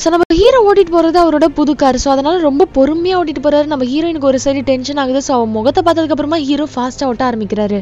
ஸோ 0.00 0.06
நம்ம 0.12 0.24
ஹீரோ 0.38 0.60
ஓட்டிட்டு 0.68 0.92
போகிறது 0.94 1.18
அவரோட 1.22 1.46
புது 1.58 1.72
கார் 1.82 1.98
ஸோ 2.04 2.08
அதனால 2.14 2.40
ரொம்ப 2.46 2.66
பொறுமையாக 2.76 3.18
ஓட்டிட்டு 3.20 3.42
போறாரு. 3.44 3.66
நம்ம 3.72 3.84
ஹீரோயினுக்கு 3.90 4.28
ஒரு 4.30 4.38
சைடு 4.44 4.62
டென்ஷன் 4.70 5.00
ஆகுது. 5.02 5.20
ஸோ 5.26 5.32
அவன் 5.36 5.52
முகத்தை 5.56 5.82
பார்த்ததுக்கு 5.86 6.16
அப்புறமா 6.16 6.38
ஹீரோ 6.48 6.66
ஃபாஸ்ட்டாக 6.72 7.10
ஓட்ட 7.12 7.24
ஆரம்பிக்கிறாரு. 7.28 7.78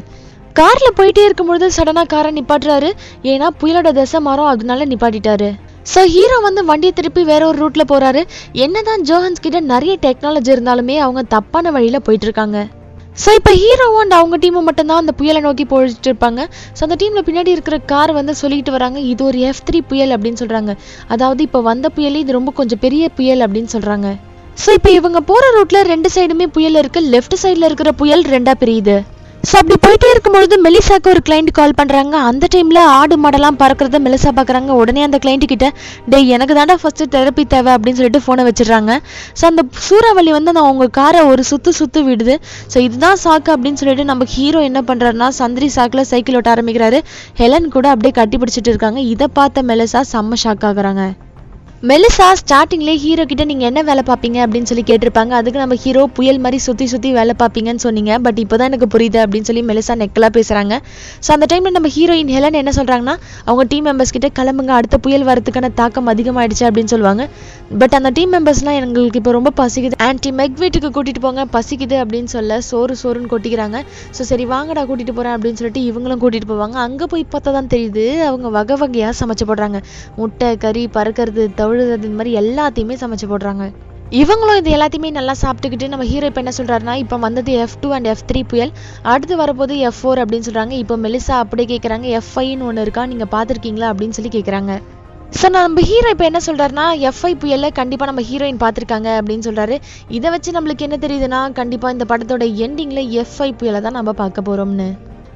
காரில் 0.59 0.95
போயிட்டே 0.99 1.23
இருக்கும்பொழுது 1.27 1.69
சடனாக 1.77 2.07
காரை 2.13 2.31
நிப்பாட்டுறாரு. 2.37 2.91
ஏன்னா 3.31 3.49
புயலோட 3.61 3.91
தசை 3.99 4.21
மரம் 4.27 4.51
அதனால 4.53 4.85
நிப்பாட்டிட்டாரு. 4.91 5.49
ஸோ 5.93 6.01
ஹீரோ 6.15 6.37
வந்து 6.47 6.63
வண்டியை 6.69 6.93
திருப்பி 6.99 7.23
வேற 7.31 7.47
ஒரு 7.47 7.57
ரூட்ல 7.63 7.85
போறாரு. 7.93 8.23
என்னதான் 8.65 9.01
ஜோஹன்ஸ் 9.09 9.43
கிட்ட 9.47 9.59
நிறைய 9.73 9.95
டெக்னாலஜி 10.05 10.51
இருந்தாலுமே 10.55 10.97
அவங்க 11.07 11.23
தப்பான 11.35 11.71
வழியில 11.77 11.99
போயிட்டு 12.07 12.27
இருக்காங்க. 12.29 12.59
ஸோ 13.21 13.29
இப்போ 13.37 13.51
ஹீரோவும் 13.61 14.01
அண்ட் 14.03 14.15
அவங்க 14.19 14.35
டீமும் 14.43 14.67
மட்டும்தான் 14.69 15.01
அந்த 15.01 15.13
புயலை 15.19 15.39
நோக்கி 15.45 15.65
போயிட்டு 15.71 16.09
இருப்பாங்க. 16.09 16.41
ஸோ 16.77 16.81
அந்த 16.85 16.95
டீமில் 17.01 17.25
பின்னாடி 17.27 17.51
இருக்கிற 17.55 17.77
கார் 17.91 18.11
வந்து 18.19 18.33
சொல்லிட்டு 18.41 18.71
வராங்க 18.75 18.99
இது 19.11 19.23
ஒரு 19.29 19.39
எஃப் 19.49 19.63
த்ரீ 19.67 19.81
புயல் 19.91 20.13
அப்படின்னு 20.15 20.41
சொல்கிறாங்க 20.43 20.73
அதாவது 21.15 21.41
இப்போ 21.47 21.61
வந்த 21.71 21.89
புயலே 21.97 22.21
இது 22.25 22.37
ரொம்ப 22.39 22.53
கொஞ்சம் 22.59 22.81
பெரிய 22.85 23.09
புயல் 23.17 23.43
அப்படின்னு 23.47 23.73
சொல்கிறாங்க 23.75 24.09
ஸோ 24.63 24.69
இப்போ 24.77 24.89
இவங்க 24.99 25.19
போகிற 25.29 25.45
ரூட்டில் 25.57 25.87
ரெண்டு 25.93 26.09
சைடுமே 26.15 26.47
புயல் 26.57 26.79
இருக்குது 26.81 27.09
லெஃப்ட் 27.13 27.35
சைடில் 27.43 27.67
இருக்கிற 27.69 27.91
புயல் 28.01 28.23
ரெண்டாக 28.35 28.57
பிரியுது. 28.63 28.97
ஸோ 29.49 29.55
அப்படி 29.59 29.75
போயிட்டே 29.85 30.09
இருக்கும்பொழுது 30.11 30.55
மெலிசாக்கு 30.65 31.07
ஒரு 31.13 31.21
கிளைண்ட் 31.27 31.49
கால் 31.57 31.75
பண்ணுறாங்க 31.79 32.13
அந்த 32.27 32.45
டைமில் 32.53 32.79
ஆடு 32.99 33.15
மாடெல்லாம் 33.23 33.57
பறக்கிறத 33.61 33.99
மெலிசா 34.05 34.31
பார்க்குறாங்க 34.37 34.71
உடனே 34.81 35.01
அந்த 35.07 35.17
கிளைண்ட் 35.23 35.45
கிட்ட 35.51 35.67
டே 36.11 36.19
எனக்கு 36.35 36.53
தாண்டா 36.59 36.75
ஃபஸ்ட்டு 36.81 37.07
தெரப்பி 37.15 37.43
தேவை 37.53 37.71
அப்படின்னு 37.75 37.99
சொல்லிட்டு 37.99 38.21
ஃபோனை 38.25 38.45
வச்சிடுறாங்க. 38.49 38.93
ஸோ 39.39 39.43
அந்த 39.49 39.63
சூறாவளி 39.87 40.31
வந்து 40.37 40.53
நான் 40.57 40.69
உங்கள் 40.71 40.93
காரை 40.99 41.21
ஒரு 41.31 41.43
சுற்று 41.49 41.73
சுற்று 41.79 42.03
விடுது. 42.09 42.37
ஸோ 42.73 42.79
இதுதான் 42.87 43.19
சாக்கு 43.25 43.51
அப்படின்னு 43.55 43.81
சொல்லிட்டு 43.81 44.07
நம்ம 44.11 44.29
ஹீரோ 44.35 44.61
என்ன 44.69 44.81
பண்ணுறாருனா 44.91 45.29
சந்திரி 45.41 45.69
சாக்கில் 45.77 46.09
சைக்கிள் 46.13 46.37
ஓட்ட 46.41 46.51
ஆரம்பிக்கிறாரு. 46.55 47.01
ஹெலன் 47.41 47.69
கூட 47.75 47.89
அப்படியே 47.95 48.15
கட்டி 48.21 48.39
பிடிச்சிட்டு 48.43 48.73
இருக்காங்க. 48.73 49.01
இதை 49.13 49.29
பார்த்த 49.39 49.67
மெலிசா 49.71 50.03
செம்ம 50.13 50.41
ஷாக் 50.45 50.65
ஆகுறாங்க. 50.71 51.05
மெலிசா 51.89 52.25
ஸ்டார்டிங்லேயே 52.39 52.97
ஹீரோ 53.03 53.23
கிட்ட 53.29 53.43
நீங்கள் 53.47 53.67
என்ன 53.69 53.79
வேலை 53.87 54.03
பார்ப்பீங்க 54.09 54.37
அப்படின்னு 54.43 54.67
சொல்லி 54.69 54.83
கேட்டிருப்பாங்க. 54.89 55.31
அதுக்கு 55.39 55.59
நம்ம 55.61 55.75
ஹீரோ 55.85 56.03
புயல் 56.17 56.37
மாதிரி 56.43 56.57
சுற்றி 56.65 56.85
சுற்றி 56.91 57.09
வேலை 57.17 57.33
பார்ப்பீங்கன்னு 57.41 57.83
சொன்னீங்க. 57.85 58.11
பட் 58.25 58.39
இப்போ 58.43 58.55
தான் 58.59 58.69
எனக்கு 58.71 58.87
புரியுது 58.93 59.19
அப்படின்னு 59.23 59.47
சொல்லி 59.49 59.63
மெலிசா 59.69 59.93
நெக்கலாக 60.01 60.31
பேசுகிறாங்க 60.37 60.73
ஸோ 61.25 61.29
அந்த 61.35 61.47
டைமில் 61.53 61.75
நம்ம 61.77 61.89
ஹீரோயின் 61.95 62.31
ஹெலன் 62.35 62.57
என்ன 62.59 62.73
சொல்கிறாங்கன்னா 62.77 63.15
அவங்க 63.47 63.65
டீம் 63.73 63.85
மெம்பர்ஸ் 63.89 64.13
கிட்ட 64.17 64.29
கிளம்புங்க 64.37 64.73
அடுத்த 64.77 64.99
புயல் 65.07 65.25
வரதுக்கான 65.31 65.71
தாக்கம் 65.81 66.07
அதிகமாகிடுச்சு 66.13 66.65
அப்படின்னு 66.69 66.93
சொல்லுவாங்க. 66.93 67.25
பட் 67.81 67.97
அந்த 67.99 68.11
டீம் 68.19 68.31
மெம்பர்ஸ்லாம் 68.35 68.77
எங்களுக்கு 68.79 69.21
இப்போ 69.21 69.33
ரொம்ப 69.39 69.53
பசிக்குது. 69.59 69.99
ஆன்டி 70.07 70.31
மெக் 70.39 70.57
வீட்டுக்கு 70.63 70.91
கூட்டிகிட்டு 70.99 71.25
போங்க 71.27 71.45
பசிக்குது 71.57 71.99
அப்படின்னு 72.05 72.31
சொல்ல 72.37 72.61
சோறு 72.69 72.97
சோறுன்னு 73.03 73.31
கொட்டிக்கிறாங்க. 73.35 73.83
ஸோ 74.15 74.29
சரி 74.31 74.47
வாங்கடா 74.53 74.85
கூட்டிகிட்டு 74.91 75.17
போகிறேன் 75.19 75.35
அப்படின்னு 75.37 75.59
சொல்லிட்டு 75.63 75.83
இவங்களும் 75.89 76.23
கூட்டிகிட்டு 76.23 76.51
போவாங்க. 76.53 76.79
அங்கே 76.87 77.07
போய் 77.15 77.27
பார்த்தா 77.35 77.57
தான் 77.59 77.69
தெரியுது 77.75 78.07
அவங்க 78.29 78.47
வகை 78.57 78.77
வகையாக 78.85 79.13
சமைச்சு 79.21 79.47
போடுறாங்க. 79.51 79.81
முட்டை 80.21 80.51
கறி 80.65 80.85
பறக்கிறது 80.99 81.43
தவிர 81.59 81.71
தவிழுறது 81.73 82.07
இந்த 82.09 82.17
மாதிரி 82.19 82.33
எல்லாத்தையுமே 82.43 82.95
சமைச்சு 83.03 83.27
போடுறாங்க. 83.33 83.65
இவங்களும் 84.21 84.57
இது 84.61 84.69
எல்லாத்தையுமே 84.75 85.09
நல்லா 85.17 85.33
சாப்பிட்டுக்கிட்டு 85.41 85.85
நம்ம 85.91 86.05
ஹீரோ 86.09 86.25
இப்போ 86.29 86.41
என்ன 86.41 86.51
சொல்றாருன்னா 86.57 86.93
இப்போ 87.03 87.15
வந்தது 87.23 87.51
F 87.63 87.77
two 87.83 87.89
and 87.97 88.07
F 88.11 88.25
three 88.29 88.41
புயல். 88.51 88.71
அடுத்து 89.11 89.35
வரப்போது 89.41 89.75
எஃப் 89.87 89.99
ஃபோர் 89.99 90.19
அப்படின்னு 90.23 90.47
சொல்றாங்க. 90.47 90.73
இப்போ 90.81 90.95
மெலிசா 91.05 91.35
அப்படியே 91.43 91.67
கேட்குறாங்க 91.71 92.07
எஃப் 92.17 92.29
ஃபைன்னு 92.33 92.67
ஒன்று 92.69 92.83
இருக்கா? 92.85 93.05
நீங்கள் 93.13 93.31
பார்த்துருக்கீங்களா? 93.35 93.87
அப்படின்னு 93.93 94.17
சொல்லி 94.17 94.31
கேட்குறாங்க 94.35 94.73
ஸோ 95.39 95.47
நம்ம 95.55 95.83
ஹீரோ 95.89 96.09
இப்போ 96.13 96.25
என்ன 96.29 96.39
சொல்றாருன்னா 96.47 96.85
எஃப்ஐ 97.09 97.31
புயலில் 97.43 97.75
கண்டிப்பாக 97.79 98.09
நம்ம 98.09 98.23
ஹீரோயின் 98.27 98.59
பார்த்துருக்காங்க 98.63 99.09
அப்படின்னு 99.19 99.45
சொல்றாரு. 99.47 99.75
இதை 100.17 100.27
வச்சு 100.35 100.49
நம்மளுக்கு 100.57 100.85
என்ன 100.87 100.99
தெரியுதுன்னா 101.05 101.39
கண்டிப்பாக 101.61 101.95
இந்த 101.95 102.05
படத்தோட 102.11 102.45
எண்டிங்கில் 102.65 103.03
எஃப்ஐ 103.23 103.49
புயலை 103.61 103.81
தான் 103.87 103.97
நம்ம 103.99 104.13
பார்க்க 104.21 104.47
போகிறோம்னு 104.49 104.87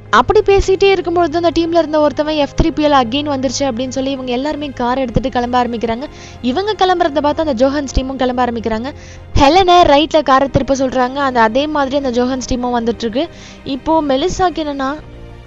அப்படி 0.09 0.39
பேசிட்டே 0.39 0.91
இருக்கும்பொழுது 0.91 1.37
அந்த 1.37 1.49
டீம்ல 1.49 1.77
இருந்த 1.77 2.07
ஒருத்தவன் 2.07 2.35
எஃப் 2.35 2.53
த்ரீ 2.61 2.69
பிஎல் 2.77 2.97
அகெயின் 2.99 3.31
வந்துருச்சு 3.33 3.63
அப்படின்னு 3.69 3.89
சொல்லி 3.89 4.11
இவங்க 4.11 4.31
எல்லாருமே 4.31 4.69
கார் 4.69 4.97
எடுத்துட்டு 4.97 5.29
கிளம்ப 5.29 5.63
ஆரம்பிக்கிறாங்க. 5.63 6.03
இவங்க 6.41 6.73
கிளம்புறத 6.73 7.21
பார்த்து 7.21 7.43
அந்த 7.47 7.67
ஜோஹன்ஸ் 7.67 7.95
டீமும் 7.97 8.15
கிளம்ப 8.15 8.45
ஆரம்பிக்கிறாங்க. 8.45 8.91
ஹெலனை 9.33 9.81
ரைட்ல 9.93 10.23
காரை 10.23 10.49
திருப்ப 10.49 10.75
சொல்றாங்க. 10.75 11.13
அந்த 11.13 11.41
அதே 11.41 11.67
மாதிரி 11.67 11.95
அந்த 11.95 12.23
ஜோஹன்ஸ் 12.23 12.49
டீமும் 12.49 12.77
வந்துட்டுருக்கு. 12.77 13.27
இப்போது 13.63 13.75
இப்போ 13.77 14.01
மெலிசாக்கு 14.01 14.63
என்னன்னா 14.63 14.95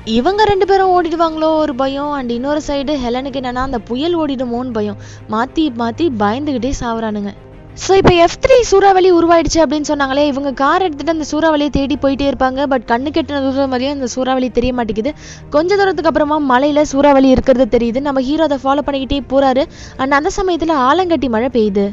இவங்க 0.05 0.45
ரெண்டு 0.45 0.67
பேரும் 0.67 1.03
ஓடிடுவாங்களோ 1.03 1.57
ஒரு 1.57 1.75
பயம். 1.75 2.11
அண்ட் 2.11 2.31
இன்னொரு 2.31 2.61
சைடு 2.67 2.93
ஹெலனுக்கு 3.07 3.41
என்னன்னா 3.41 3.55
அந்த 3.55 3.79
புயல் 3.79 4.19
ஓடிடுமோன்னு 4.19 4.73
பயம். 4.73 4.97
மாத்தி 5.31 5.71
மாத்தி 5.83 6.09
பயந்துகிட்டே 6.19 6.73
சாவுறானுங்க. 6.81 7.33
ஸோ 7.76 7.93
இப்போ 7.96 8.12
எஃப் 8.25 8.38
த்ரீ 8.44 8.56
சூறாவளி 8.70 9.11
உருவாயிடுச்சு 9.12 9.58
அப்படின்னு 9.62 9.88
சொன்னாங்களே 9.90 10.25
இவங்க 10.26 10.50
கார் 10.52 10.84
எடுத்துட்டு 10.87 11.14
அந்த 11.14 11.26
சூறாவளியை 11.31 11.69
தேடி 11.69 11.96
போயிட்டே 11.96 12.26
இருப்பாங்க. 12.31 12.67
பட் 12.67 12.84
கண்ணு 12.93 13.11
கெட்டின 13.17 13.40
தூரம் 13.46 13.72
வரையும் 13.75 13.94
அந்த 13.96 14.06
சூறாவளி 14.06 14.50
தெரிய 14.50 14.72
மாட்டேங்குது. 14.72 15.12
கொஞ்ச 15.50 15.76
தூரத்துக்கு 15.76 16.11
அப்புறமா 16.12 16.38
மலையில 16.52 16.82
சூறாவளி 16.82 17.28
இருக்கிறது 17.28 17.78
தெரியுது. 17.78 18.00
நம்ம 18.00 18.20
ஹீரோ 18.20 18.44
அதை 18.44 18.58
ஃபாலோ 18.64 18.84
பண்ணிக்கிட்டே 18.87 19.20
போறாரு. 19.34 19.64
அண்ட் 19.96 20.12
அந்த 20.12 20.31
சமயத்துல 20.38 20.76
ஆலங்கட்டி 20.90 21.28
மழை 21.28 21.50
பெய்யுது. 21.58 21.87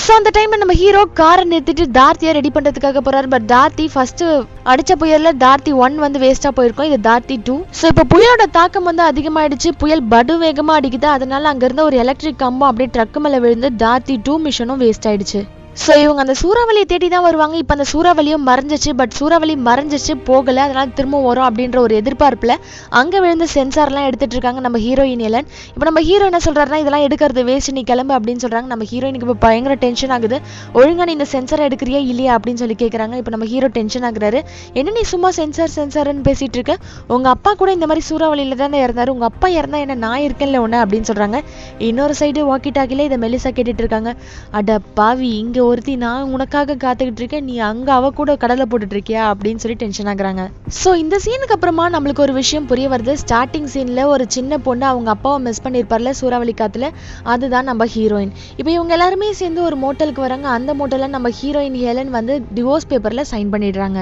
ஸோ 0.00 0.10
அந்த 0.18 0.30
டைம் 0.36 0.52
நம்ம 0.60 0.74
ஹீரோ 0.80 1.00
காரை 1.18 1.42
நிறுத்திட்டு 1.50 1.84
தார்த்தியை 1.96 2.32
ரெடி 2.36 2.50
பண்ணுறதுக்காக 2.54 3.00
போகிறாரு 3.06 3.28
பட் 3.34 3.46
தார்த்தி 3.52 3.86
ஃபஸ்ட்டு 3.94 4.26
அடித்த 4.72 4.92
புயலில் 5.02 5.38
தார்த்தி 5.42 5.72
ஒன் 5.84 5.96
வந்து 6.04 6.22
வேஸ்ட்டாக 6.22 6.52
போயிருக்கோம். 6.58 6.88
இது 6.90 6.98
தார்த்தி 7.08 7.36
டூ 7.46 7.54
ஸோ 7.80 7.84
இப்போ 7.92 8.04
புயலோட 8.12 8.44
தாக்கம் 8.58 8.88
வந்து 8.90 9.04
அதிகமாகிடுச்சு 9.10 9.70
புயல் 9.82 10.04
படு 10.12 10.36
வேகமாக 10.44 10.78
அடிக்குது. 10.80 11.08
அதனால 11.16 11.50
அங்கேருந்து 11.52 11.88
ஒரு 11.88 11.98
எலக்ட்ரிக் 12.04 12.42
கம்பம் 12.44 12.68
அப்படியே 12.70 12.92
ட்ரக் 12.96 13.20
மேலே 13.26 13.40
விழுந்து 13.46 13.70
தார்த்தி 13.84 14.16
டூ 14.28 14.36
மிஷனும் 14.46 14.82
வேஸ்ட் 14.84 15.08
ஆயிடுச்சு. 15.10 15.42
ஸோ 15.80 15.92
இவங்க 16.02 16.20
அந்த 16.22 16.34
சூறாவளியை 16.40 16.86
தேடி 16.90 17.06
தான் 17.12 17.24
வருவாங்க. 17.26 17.54
இப்போ 17.60 17.72
அந்த 17.76 17.84
சூறாவளியும் 17.90 18.42
மறைஞ்சிச்சு 18.48 18.90
பட் 18.98 19.14
சூறாவளி 19.18 19.54
மறைஞ்சிச்சு 19.68 20.14
போகல 20.26 20.62
அதனால 20.66 20.90
திரும்ப 20.98 21.20
வரும் 21.26 21.46
அப்படின்ற 21.46 21.78
ஒரு 21.84 21.94
எதிர்பார்ப்பில் 22.00 22.52
அங்கே 23.00 23.18
விழுந்த 23.24 23.46
சென்சார்லாம் 23.54 24.06
எடுத்துகிட்டு 24.08 24.36
இருக்காங்க 24.36 24.60
நம்ம 24.66 24.78
ஹீரோயின் 24.86 25.22
எலன். 25.28 25.46
இப்போ 25.72 25.86
நம்ம 25.88 26.00
ஹீரோ 26.08 26.24
என்ன 26.30 26.40
சொல்றாருன்னா 26.46 26.80
இதெல்லாம் 26.82 27.04
எடுக்கிறது 27.06 27.44
வேஸ்ட் 27.50 27.72
நீ 27.78 27.84
கிளம்பு 27.90 28.14
அப்படின்னு 28.18 28.42
சொல்கிறாங்க 28.44 28.68
நம்ம 28.72 28.86
ஹீரோயினுக்கு 28.90 29.26
இப்போ 29.28 29.38
பயங்கர 29.46 29.76
டென்ஷன் 29.84 30.12
ஆகுது. 30.16 30.38
ஒழுங்கா 30.78 31.06
நீ 31.10 31.14
இந்த 31.18 31.28
சென்சாரை 31.34 31.64
எடுக்கிறியா 31.70 32.02
இல்லையா 32.12 32.34
அப்படின்னு 32.38 32.62
சொல்லி 32.64 32.76
கேட்குறாங்க 32.84 33.16
இப்போ 33.22 33.34
நம்ம 33.36 33.48
ஹீரோ 33.54 33.70
டென்ஷன் 33.78 34.06
ஆகுறாரு. 34.10 34.42
என்ன 34.80 34.94
நீ 34.98 35.04
சும்மா 35.14 35.30
சென்சார் 35.40 35.74
சென்சார்னு 35.78 36.24
பேசிகிட்டு 36.28 36.60
இருக்க? 36.60 36.76
உங்க 37.16 37.28
அப்பா 37.36 37.52
கூட 37.62 37.72
இந்த 37.78 37.88
மாதிரி 37.92 38.04
சூறாவளியில 38.10 38.60
தானே 38.62 38.84
இறந்தாரு. 38.86 39.12
உங்க 39.16 39.26
அப்பா 39.32 39.50
இறந்தா 39.58 39.80
என்ன 39.86 39.98
நான் 40.06 40.24
இருக்கேன்ல 40.28 40.62
ஒன்று 40.66 40.82
அப்படின்னு 40.84 41.10
சொல்றாங்க. 41.12 41.40
இன்னொரு 41.90 42.16
சைடு 42.22 42.46
வாக்கி 42.52 42.72
டாக்கில 42.80 43.08
இதை 43.10 43.20
மெலிசா 43.26 43.52
கேட்டுட்டு 43.58 43.84
இருக்காங்க. 43.86 44.12
அட 44.60 44.78
பாவி 45.00 45.32
இங்கே 45.42 45.60
ஒருத்தி 45.64 45.96
நான் 45.96 46.30
உனக்காக 46.32 46.74
காத்துக்கிட்டு 46.74 47.16
இருக்கேன் 47.16 47.44
நீ 47.44 47.58
அங்க 47.58 47.92
அவ 47.92 48.10
கூட 48.10 48.36
கடலை 48.36 48.66
போட்டுட்டு 48.70 48.96
இருக்கியா? 48.96 49.22
அப்படின்னு 49.30 49.56
சொல்லி 49.56 49.76
டென்ஷன் 49.76 50.06
ஆகுறாங்க. 50.06 50.42
ஸோ 50.84 50.94
இந்த 50.94 51.18
சீனுக்கு 51.24 51.52
அப்புறமா 51.52 51.90
நம்மளுக்கு 51.90 52.18
ஒரு 52.18 52.32
விஷயம் 52.32 52.66
புரிய 52.66 52.88
வருது. 52.88 53.16
ஸ்டார்டிங் 53.26 53.68
சீன்ல 53.74 54.04
ஒரு 54.04 54.24
சின்ன 54.28 54.58
பொண்ணு 54.58 54.86
அவங்க 54.86 55.10
அப்பாவை 55.10 55.42
மிஸ் 55.42 55.62
பண்ணியிருப்பார்ல 55.66 56.10
சூறாவளி 56.10 56.54
காத்துல. 56.60 56.88
அதுதான் 57.22 57.64
நம்ம 57.64 57.86
ஹீரோயின் 57.86 58.32
இப்போ 58.56 58.70
இவங்க 58.70 58.92
எல்லாருமே 58.92 59.32
சேர்ந்து 59.32 59.62
ஒரு 59.62 59.76
மோட்டலுக்கு 59.76 60.20
வராங்க. 60.20 60.48
அந்த 60.48 60.74
மோட்டல்ல 60.74 61.06
நம்ம 61.06 61.28
ஹீரோயின் 61.42 61.78
ஹெலன் 61.84 62.10
வந்து 62.10 62.42
டிவோர்ஸ் 62.54 62.90
பேப்பர்ல 62.90 63.24
சைன் 63.30 63.52
பண்ணிடுறாங்க. 63.52 64.00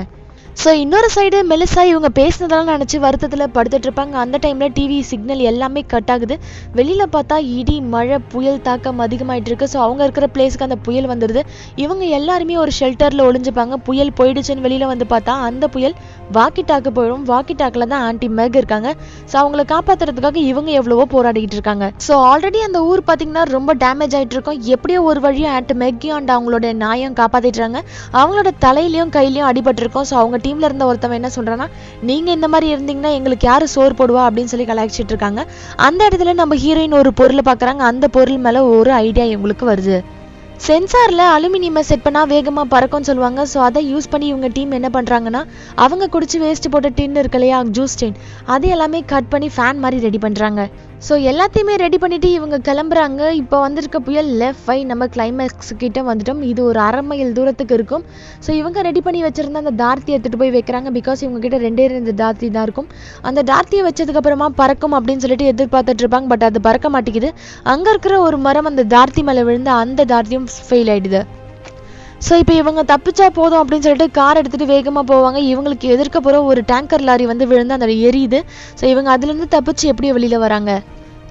ஸோ 0.63 0.71
இன்னொரு 0.81 1.09
சைடு 1.15 1.39
மெலிசா 1.51 1.83
இவங்க 1.91 2.09
பேசினதெல்லாம் 2.19 2.71
நினச்சி 2.77 2.97
வருத்தத்தில் 3.05 3.45
படுத்துட்டு 3.55 3.87
இருப்பாங்க. 3.89 4.15
அந்த 4.23 4.37
டைமில் 4.45 4.73
டிவி 4.79 4.97
சிக்னல் 5.11 5.43
எல்லாமே 5.51 5.83
கட் 5.93 6.11
ஆகுது. 6.15 6.35
வெளியில் 6.79 7.05
பார்த்தா 7.15 7.37
இடி 7.59 7.77
மழை 7.93 8.17
புயல் 8.33 8.59
தாக்கம் 8.67 8.99
அதிகமாயிட்டு 9.05 9.51
இருக்கு. 9.51 9.67
ஸோ 9.75 9.79
அவங்க 9.85 10.01
இருக்கிற 10.07 10.27
பிளேஸ்க்கு 10.35 10.67
அந்த 10.67 10.77
புயல் 10.87 11.09
வந்துடுது 11.13 11.43
இவங்க 11.85 12.05
எல்லாருமே 12.19 12.57
ஒரு 12.65 12.75
ஷெல்டரில் 12.81 13.23
ஒளிஞ்சுப்பாங்க. 13.29 13.79
புயல் 13.89 14.13
போயிடுச்சுன்னு 14.19 14.65
வெளியில் 14.67 14.91
வந்து 14.93 15.07
பார்த்தா 15.15 15.37
அந்த 15.47 15.69
புயல் 15.77 15.95
வாக்கி 16.39 16.65
டாக்கு 16.71 16.93
போயிடும். 16.99 17.25
வாக்கி 17.33 17.57
டாக்கில் 17.63 17.89
தான் 17.93 18.05
ஆன்டி 18.09 18.31
மேக் 18.41 18.59
இருக்காங்க. 18.61 18.93
ஸோ 19.31 19.37
அவங்கள 19.43 19.65
காப்பாத்துறதுக்காக 19.73 20.41
இவங்க 20.51 20.71
எவ்வளவோ 20.81 21.07
போராடிக்கிட்டு 21.15 21.59
இருக்காங்க. 21.61 21.89
ஸோ 22.09 22.13
ஆல்ரெடி 22.33 22.63
அந்த 22.69 22.81
ஊர் 22.91 23.05
பார்த்தீங்கன்னா 23.09 23.47
ரொம்ப 23.57 23.71
டேமேஜ் 23.85 24.19
ஆயிட்டு 24.21 24.39
இருக்கும். 24.39 24.61
எப்படியோ 24.77 25.01
ஒரு 25.13 25.23
வழியும் 25.29 25.55
ஆன்டி 25.57 25.79
மேக்கையும் 25.85 26.19
அண்ட் 26.19 26.35
அவங்களோட 26.37 26.75
நாயும் 26.85 27.19
காப்பாற்றிட்டுறாங்க 27.23 27.81
அவங்களோட 28.21 28.53
தலையிலையும் 28.67 29.15
கையிலையும் 29.19 29.51
அடிபட்டிருக்கும். 29.53 30.09
ஸோ 30.13 30.17
அவங்க 30.23 30.39
டீம்ல 30.51 30.71
இருந்த 30.71 30.87
ஒருத்தவன் 30.93 31.19
என்ன 31.21 31.31
சொல்றான்னா 31.39 31.69
நீங்க 32.11 32.31
இந்த 32.31 32.49
மாதிரி 32.49 32.69
இருந்தீங்கன்னா 32.75 33.13
எங்களுக்கு 33.19 33.47
யாரு 33.47 33.69
சோறு 33.69 33.95
போடுவா? 33.99 34.23
அப்படின்னு 34.29 34.53
சொல்லி 34.53 34.67
கலாய்ச்சிட்டு 34.67 35.13
இருக்காங்க. 35.15 35.43
அந்த 35.89 36.09
இடத்துல 36.09 36.33
நம்ம 36.35 36.57
ஹீரோயின் 36.65 37.01
ஒரு 37.03 37.13
பொருளை 37.13 37.45
பாக்குறாங்க. 37.51 37.85
அந்த 37.93 38.09
பொருள் 38.09 38.43
மேல 38.47 38.65
ஒரு 38.77 38.93
ஐடியா 38.93 39.27
இவங்களுக்கு 39.35 39.67
வருது. 39.73 39.99
சென்சார்ல 40.67 41.23
அலுமினியமை 41.35 41.83
செட் 41.91 42.03
பண்ணா 42.03 42.23
வேகமா 42.27 42.63
பறக்கும்னு 42.73 43.09
சொல்லுவாங்க. 43.09 43.47
ஸோ 43.53 43.59
அதை 43.69 43.81
யூஸ் 43.95 44.11
பண்ணி 44.11 44.27
இவங்க 44.27 44.49
டீம் 44.49 44.77
என்ன 44.79 44.89
பண்றாங்கன்னா 44.93 45.43
அவங்க 45.85 46.09
குடிச்சு 46.15 46.39
வேஸ்ட் 46.45 46.69
போட்ட 46.71 46.89
டின் 46.99 47.17
இருக்கு 47.17 47.39
இல்லையா? 47.39 47.59
ஜூஸ் 47.77 47.99
டின் 47.99 48.19
அது 48.55 48.69
எல்லாமே 48.69 49.01
கட் 49.15 49.29
பண்ணி 49.29 49.51
ஃபேன் 49.57 49.83
மாதிரி 49.85 50.03
ரெடி 50.07 50.19
பண்றாங்க. 50.19 50.69
ஸோ 51.07 51.15
எல்லாத்தையுமே 51.31 51.75
ரெடி 51.83 51.99
பண்ணிவிட்டு 52.01 52.29
இவங்க 52.39 52.57
கிளம்புறாங்க. 52.67 53.21
இப்போ 53.41 53.57
வந்திருக்க 53.65 53.99
புயல் 54.09 54.29
லெஃப்ட் 54.41 54.65
ஃபை 54.65 54.77
நம்ம 54.91 55.07
கிளைமேக்ஸ் 55.15 55.73
கிட்ட 55.83 56.03
வந்துட்டோம். 56.09 56.43
இது 56.51 56.61
ஒரு 56.71 56.81
அரை 56.87 57.01
மைல் 57.11 57.33
தூரத்துக்கு 57.39 57.75
இருக்கும். 57.79 58.05
ஸோ 58.47 58.51
இவங்க 58.61 58.85
ரெடி 58.89 59.03
பண்ணி 59.07 59.23
வச்சுருந்த 59.27 59.63
அந்த 59.65 59.75
தார்த்தியை 59.83 60.15
எடுத்துகிட்டு 60.17 60.43
போய் 60.43 60.55
வைக்கிறாங்க. 60.59 60.91
பிகாஸ் 60.99 61.23
இவங்க 61.27 61.41
கிட்ட 61.47 61.59
ரெண்டே 61.67 61.87
ரெண்டு 61.97 62.15
தார்த்தி 62.23 62.51
தான் 62.59 62.67
இருக்கும். 62.69 62.89
அந்த 63.31 63.45
தார்த்தியை 63.53 63.85
வச்சதுக்கப்புறமா 63.89 64.49
பறக்கும் 64.63 64.97
அப்படின்னு 65.01 65.25
சொல்லிட்டு 65.27 65.51
எதிர்பார்த்துட்டு 65.55 66.05
இருப்பாங்க. 66.05 66.29
பட் 66.35 66.47
அது 66.51 66.67
பறக்க 66.69 66.91
மாட்டேங்குது. 66.97 67.31
அங்கே 67.75 67.91
இருக்கிற 67.95 68.17
ஒரு 68.29 68.39
மரம் 68.49 68.71
அந்த 68.73 68.89
தார்த்தி 68.97 69.25
மேலே 69.31 69.45
விழுந்து 69.51 69.75
அந்த 69.83 70.09
தார்த்தியும் 70.15 70.49
ஃபெயில் 70.69 70.93
ஆகிடுது 70.97 71.23
ஸோ 72.27 72.33
இப்போ 72.39 72.55
இவங்க 72.55 72.81
தப்பிச்சா 72.93 73.27
போதும் 73.39 73.61
அப்படின்னு 73.63 73.85
சொல்லிட்டு 73.87 74.17
கார் 74.19 74.39
எடுத்துகிட்டு 74.41 74.73
வேகமாக 74.75 75.05
போவாங்க. 75.13 75.39
இவங்களுக்கு 75.53 75.87
எதிர்க்க 75.95 76.19
போகிற 76.21 76.43
ஒரு 76.43 76.63
டேங்கர் 76.73 77.07
லாரி 77.09 77.27
வந்து 77.27 77.47
விழுந்து 77.47 77.77
அந்த 77.79 77.87
எரியுது. 78.09 78.41
ஸோ 78.81 78.85
இவங்க 78.85 79.11
அதுலேருந்து 79.17 79.49
தப்பிச்சு 79.57 79.85
எப்படி 79.93 80.11
வெளியில் 80.13 80.45
வராங்க. 80.47 80.73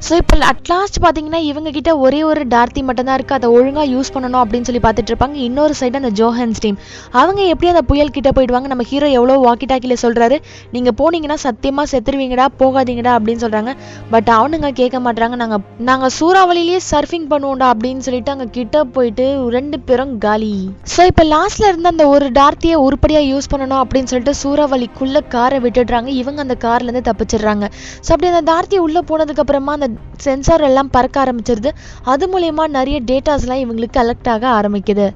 ஸோ 0.07 0.13
இப்போ 0.21 0.35
அட்லாஸ்ட் 0.51 0.97
பார்த்தீங்கன்னா 1.03 1.39
இவங்க 1.51 1.69
கிட்ட 1.77 1.91
ஒரே 2.03 2.19
ஒரு 2.29 2.41
டார்த்தி 2.53 2.81
மட்டும்தான் 2.87 3.17
இருக்குது 3.19 3.37
அதை 3.39 3.47
ஒழுங்காக 3.55 3.87
யூஸ் 3.93 4.11
பண்ணணும் 4.15 4.41
அப்படின்னு 4.43 4.67
சொல்லி 4.69 4.81
பார்த்துட்டு 4.85 5.11
இருப்பாங்க. 5.11 5.35
இன்னொரு 5.47 5.73
சைடு 5.79 5.99
அந்த 6.01 6.11
ஜோஹன்ஸ் 6.19 6.61
டீம் 6.63 6.77
அவங்க 7.21 7.41
எப்படி 7.53 7.69
அந்த 7.73 7.83
புயல் 7.89 8.13
கிட்ட 8.17 8.31
போயிடுவாங்க? 8.37 8.67
நம்ம 8.73 8.85
ஹீரோ 8.91 9.07
எவ்வளோ 9.17 9.35
வாக்கி 9.45 9.67
டாக்கியில் 9.71 10.01
சொல்கிறாரு 10.03 10.37
நீங்கள் 10.75 10.95
போனீங்கன்னா 11.01 11.37
சத்தியமாக 11.45 11.91
செத்துருவீங்கடா 11.93 12.45
போகாதீங்கடா 12.61 13.13
அப்படின்னு 13.17 13.43
சொல்கிறாங்க 13.45 13.73
பட் 14.13 14.31
அவனுங்க 14.37 14.71
கேட்க 14.79 14.99
மாட்றாங்க. 15.07 15.37
நாங்கள் 15.43 15.63
நாங்கள் 15.89 16.13
சூறாவளிலேயே 16.19 16.79
சர்ஃபிங் 16.91 17.27
பண்ணுவோம்டா 17.33 17.69
அப்படின்னு 17.73 18.05
சொல்லிட்டு 18.07 18.33
அங்கே 18.35 18.47
கிட்ட 18.59 18.83
போயிட்டு 18.97 19.27
ரெண்டு 19.57 19.79
பேரும் 19.89 20.15
காலி. 20.27 20.53
ஸோ 20.95 21.01
இப்போ 21.11 21.25
லாஸ்ட்ல 21.35 21.69
இருந்து 21.71 21.91
அந்த 21.93 22.07
ஒரு 22.13 22.27
டார்த்தியை 22.39 22.79
உருப்படியாக 22.87 23.29
யூஸ் 23.31 23.51
பண்ணணும் 23.53 23.81
அப்படின்னு 23.83 24.11
சொல்லிட்டு 24.13 24.35
சூறாவளிக்குள்ளே 24.43 25.23
காரை 25.35 25.59
விட்டுடுறாங்க. 25.67 26.09
இவங்க 26.23 26.41
அந்த 26.47 26.57
கார்லேருந்து 26.65 27.05
தப்பிச்சிடுறாங்க. 27.11 27.65
ஸோ 28.05 28.09
அப்படி 28.15 28.31
அந்த 28.33 28.43
டார்த்தி 28.51 28.79
உள்ளே 28.87 29.03
போனதுக்கப்புறமா 29.11 29.75
அந்த 29.79 29.88
சென்சார் 30.25 30.67
எல்லாம் 30.69 30.93
பறக்க 30.97 31.17
ஆரம்பிச்சிருது. 31.23 31.71
அது 32.13 32.27
மூலயமா 32.33 32.67
நிறைய 32.77 32.99
டேட்டாஸ்லாம் 33.11 33.63
இவங்களுக்கு 33.65 33.99
கலெக்ட் 34.01 34.29
ஆக 34.35 34.47
ஆரம்பிக்குது. 34.59 35.07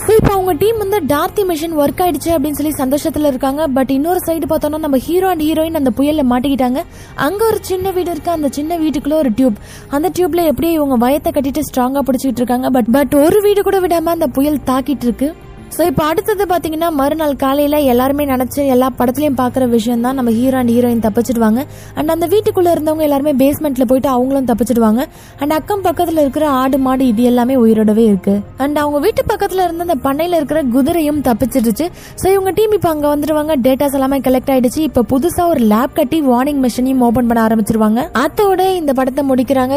ஸோ 0.00 0.10
இப்போ 0.16 0.30
அவங்க 0.34 0.52
டீம் 0.62 0.80
வந்து 0.82 0.98
டார்த்தி 1.12 1.42
மிஷின் 1.50 1.76
ஒர்க் 1.82 2.00
ஆயிடுச்சு 2.04 2.30
அப்படின்னு 2.32 2.58
சொல்லி 2.58 2.72
சந்தோஷத்தில் 2.80 3.28
இருக்காங்க. 3.28 3.62
பட் 3.76 3.92
இன்னொரு 3.94 4.20
சைடு 4.26 4.46
பார்த்தோம்னா 4.50 4.80
நம்ம 4.84 4.98
ஹீரோ 5.06 5.28
அண்ட் 5.32 5.44
ஹீரோயின் 5.46 5.78
அந்த 5.80 5.90
புயலில் 5.98 6.28
மாட்டிக்கிட்டாங்க. 6.32 6.80
அங்கே 7.26 7.44
ஒரு 7.50 7.58
சின்ன 7.70 7.92
வீடு 7.96 8.10
இருக்கு. 8.14 8.30
அந்த 8.34 8.48
சின்ன 8.58 8.76
வீட்டுக்குள்ளே 8.82 9.18
ஒரு 9.22 9.30
டியூப் 9.38 9.56
அந்த 9.98 10.10
டியூப்ல 10.18 10.44
எப்படியே 10.50 10.72
இவங்க 10.78 10.98
வயத்தை 11.06 11.32
கட்டிட்டு 11.36 11.66
ஸ்ட்ராங்காக 11.68 12.04
பிடிச்சிக்கிட்டு 12.08 12.42
இருக்காங்க. 12.42 12.70
பட் 12.76 12.90
பட் 12.98 13.16
ஒரு 13.24 13.40
வீடு 13.46 13.62
கூட 13.68 13.80
விடாமல் 13.84 14.16
அந்த 14.16 14.28
புயல் 14.38 14.60
தாக்கிட்டு 14.70 15.08
இருக்கு. 15.08 15.30
ஸோ 15.74 15.82
இப்போ 15.90 16.02
அடுத்தது 16.10 16.44
பார்த்தீங்கன்னா 16.50 16.88
மறுநாள் 16.98 17.34
காலையில் 17.42 17.76
எல்லாருமே 17.92 18.24
நினச்சி 18.32 18.60
எல்லா 18.74 18.88
படத்துலையும் 18.98 19.38
பார்க்குற 19.40 19.64
விஷயம் 19.74 20.04
தான் 20.06 20.16
நம்ம 20.18 20.30
ஹீரோ 20.36 20.56
அண்ட் 20.60 20.72
ஹீரோயின் 20.74 21.02
தப்பிச்சிடுவாங்க. 21.06 21.60
அண்ட் 21.98 22.12
அந்த 22.14 22.26
வீட்டுக்குள்ளே 22.34 22.70
இருந்தவங்க 22.74 23.04
எல்லாருமே 23.06 23.32
பேஸ்மெண்ட்டில் 23.42 23.88
போயிட்டு 23.90 24.08
அவங்களும் 24.14 24.46
தப்பிச்சிடுவாங்க. 24.50 25.02
அண்ட் 25.40 25.54
அக்கம் 25.58 25.82
பக்கத்தில் 25.86 26.20
இருக்கிற 26.24 26.44
ஆடு 26.60 26.78
மாடு 26.84 27.06
இது 27.12 27.24
எல்லாமே 27.30 27.56
உயிரோடவே 27.64 28.04
இருக்கு. 28.10 28.34
அண்ட் 28.64 28.78
அவங்க 28.82 29.00
வீட்டு 29.06 29.24
பக்கத்தில் 29.32 29.64
இருந்த 29.66 29.86
அந்த 29.88 29.96
பண்ணையில் 30.06 30.36
இருக்கிற 30.38 30.62
குதிரையும் 30.76 31.20
தப்பிச்சிடுச்சு. 31.28 31.88
ஸோ 32.22 32.26
இவங்க 32.36 32.52
டீம் 32.58 32.76
இப்போ 32.78 32.90
அங்கே 32.94 33.08
வந்துடுவாங்க. 33.14 33.54
டேட்டாஸ் 33.66 33.96
எல்லாமே 33.98 34.20
கலெக்ட் 34.28 34.52
ஆயிடுச்சு. 34.54 34.80
இப்போ 34.88 35.04
புதுசாக 35.12 35.52
ஒரு 35.54 35.62
லேப் 35.74 35.96
கட்டி 35.98 36.20
வார்னிங் 36.30 36.62
மிஷினையும் 36.66 37.04
ஓப்பன் 37.08 37.28
பண்ண 37.32 37.42
ஆரம்பிச்சிருவாங்க. 37.48 38.00
அதோட 38.24 38.60
இந்த 38.80 38.94
படத்தை 39.00 39.24
முடிக்கிறாங்க. 39.32 39.74